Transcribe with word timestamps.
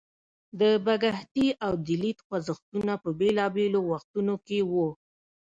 د 0.59 0.61
بکهتي 0.85 1.47
او 1.65 1.73
دلیت 1.87 2.19
خوځښتونه 2.27 2.93
په 3.03 3.09
بیلابیلو 3.19 3.79
وختونو 3.91 4.33
کې 4.45 4.59
وو. 4.71 4.87